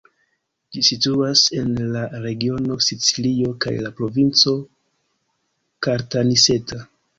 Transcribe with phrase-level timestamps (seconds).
[0.77, 4.57] Ĝi situas en la regiono Sicilio kaj la provinco
[5.89, 6.83] Caltanissetta.